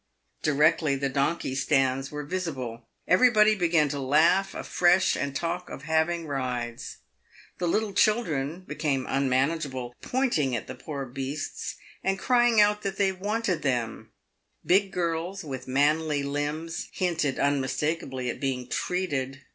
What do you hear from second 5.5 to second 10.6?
of having rides. The little children became un manageable, pointing